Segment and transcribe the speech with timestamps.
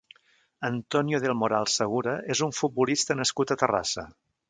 [0.69, 4.13] Antonio del Moral Segura és un futbolista nascut a Terrassa.